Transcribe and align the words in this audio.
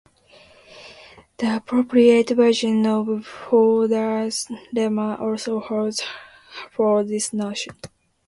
The 1.37 1.57
appropriate 1.57 2.31
version 2.31 2.87
of 2.87 3.23
Fodor's 3.23 4.47
lemma 4.75 5.19
also 5.21 5.59
holds 5.59 6.01
for 6.71 7.03
this 7.03 7.31
notion. 7.31 7.75